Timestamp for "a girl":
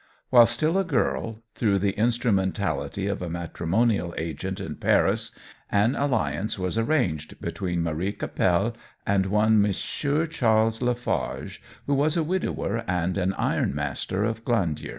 0.79-1.43